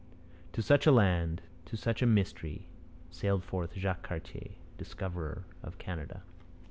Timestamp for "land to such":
0.91-2.01